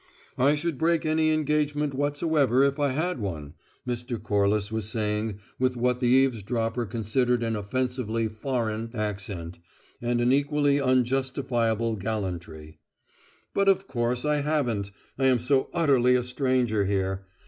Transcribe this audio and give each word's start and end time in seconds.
"I 0.39 0.55
should 0.55 0.79
break 0.79 1.05
any 1.05 1.29
engagement 1.29 1.93
whatsoever 1.93 2.63
if 2.63 2.79
I 2.79 2.89
had 2.89 3.19
one," 3.19 3.53
Mr. 3.87 4.19
Corliss 4.19 4.71
was 4.71 4.89
saying 4.89 5.37
with 5.59 5.77
what 5.77 5.99
the 5.99 6.07
eavesdropper 6.07 6.87
considered 6.87 7.43
an 7.43 7.55
offensively 7.55 8.27
"foreign" 8.27 8.89
accent 8.95 9.59
and 10.01 10.19
an 10.19 10.33
equally 10.33 10.81
unjustifiable 10.81 11.97
gallantry; 11.97 12.79
"but 13.53 13.69
of 13.69 13.87
course 13.87 14.25
I 14.25 14.37
haven't: 14.37 14.89
I 15.19 15.25
am 15.25 15.37
so 15.37 15.69
utterly 15.71 16.15
a 16.15 16.23
stranger 16.23 16.85
here. 16.85 17.27